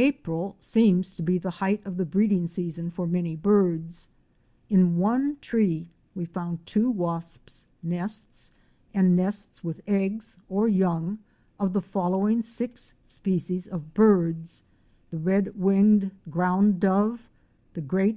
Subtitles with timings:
[0.00, 4.08] April seems to be the height of the breeding season for many birds.
[4.70, 8.50] In one tree we found two wasps' nests,
[8.94, 11.18] and nests with eggs or young
[11.60, 14.62] of the following six species of birds;
[15.10, 17.20] the Red winged Ground Dove,®
[17.74, 18.16] the Great?!